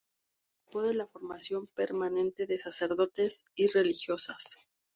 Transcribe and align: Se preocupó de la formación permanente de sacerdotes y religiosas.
Se 0.01 0.63
preocupó 0.63 0.81
de 0.81 0.95
la 0.95 1.05
formación 1.05 1.67
permanente 1.67 2.47
de 2.47 2.57
sacerdotes 2.57 3.45
y 3.53 3.67
religiosas. 3.67 4.57